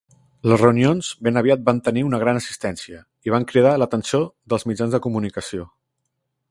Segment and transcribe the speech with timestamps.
[0.51, 4.97] Les reunions ben aviat van tenir una gran assistència i van cridar l'atenció dels mitjans
[4.97, 5.71] de comunicació.